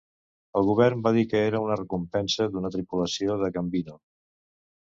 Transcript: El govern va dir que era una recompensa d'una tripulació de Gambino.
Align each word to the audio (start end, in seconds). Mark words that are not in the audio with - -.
El 0.59 0.63
govern 0.69 1.03
va 1.07 1.11
dir 1.17 1.25
que 1.33 1.41
era 1.49 1.59
una 1.67 1.77
recompensa 1.81 2.49
d'una 2.55 2.73
tripulació 2.77 3.39
de 3.45 3.51
Gambino. 3.59 3.99